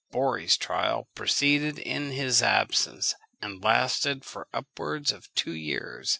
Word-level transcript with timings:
Borri's 0.11 0.57
trial 0.57 1.09
proceeded 1.13 1.77
in 1.77 2.09
his 2.09 2.41
absence, 2.41 3.13
and 3.39 3.63
lasted 3.63 4.25
for 4.25 4.47
upwards 4.51 5.11
of 5.11 5.31
two 5.35 5.53
years. 5.53 6.09